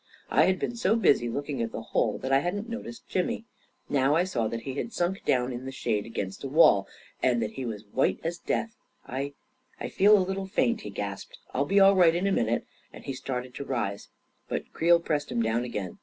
I 0.31 0.45
had 0.45 0.57
been 0.57 0.75
so 0.75 0.95
busy 0.95 1.29
looking 1.29 1.61
at 1.61 1.71
the 1.71 1.83
hole 1.93 2.17
that 2.23 2.31
I 2.33 2.39
hadn't 2.39 2.67
noticed 2.67 3.07
Jimmy. 3.07 3.45
Now 3.87 4.15
I 4.15 4.23
saw 4.23 4.47
that 4.47 4.61
he 4.63 4.73
had 4.73 4.91
sunk 4.91 5.23
down 5.25 5.53
in 5.53 5.65
the 5.65 5.71
shade 5.71 6.07
against 6.07 6.41
the 6.41 6.47
wall, 6.47 6.87
and 7.21 7.39
that 7.39 7.51
he 7.51 7.67
was 7.67 7.83
as 7.83 7.87
white 7.89 8.19
as 8.23 8.39
death." 8.39 8.75
I— 9.07 9.33
I 9.79 9.89
feel 9.89 10.17
a 10.17 10.25
little 10.25 10.47
faint," 10.47 10.81
he 10.81 10.89
gasped. 10.89 11.37
u 11.45 11.51
I'll 11.53 11.65
be 11.65 11.79
all 11.79 11.95
right 11.95 12.15
in 12.15 12.25
a 12.25 12.31
minute," 12.31 12.65
and 12.91 13.03
he 13.03 13.13
started 13.13 13.53
to 13.53 13.63
rise. 13.63 14.09
But 14.49 14.73
Creel 14.73 14.99
pressed 14.99 15.31
him 15.31 15.43
down 15.43 15.63
again. 15.65 15.99